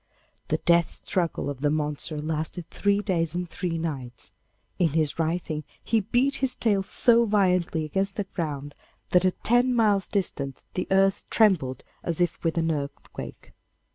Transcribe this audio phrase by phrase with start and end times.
[0.47, 4.31] The death struggle of the monster lasted three days and three nights;
[4.79, 8.73] in his writhing he beat his tail so violently against the ground,
[9.09, 13.51] that at ten miles' distance the earth trembled as if with an earthquake.